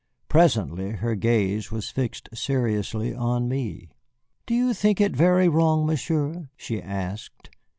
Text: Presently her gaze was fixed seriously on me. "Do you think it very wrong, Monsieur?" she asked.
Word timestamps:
Presently 0.29 0.93
her 0.93 1.13
gaze 1.13 1.71
was 1.71 1.91
fixed 1.91 2.27
seriously 2.33 3.13
on 3.13 3.47
me. 3.47 3.91
"Do 4.47 4.55
you 4.55 4.73
think 4.73 4.99
it 4.99 5.15
very 5.15 5.47
wrong, 5.47 5.85
Monsieur?" 5.85 6.49
she 6.57 6.81
asked. 6.81 7.51